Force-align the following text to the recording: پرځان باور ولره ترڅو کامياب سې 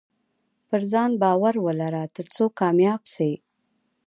پرځان 0.69 1.11
باور 1.21 1.55
ولره 1.65 2.01
ترڅو 2.15 2.45
کامياب 2.59 3.01
سې 3.13 3.31